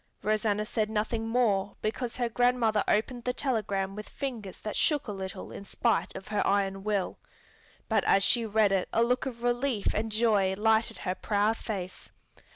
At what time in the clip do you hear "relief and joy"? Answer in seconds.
9.43-10.55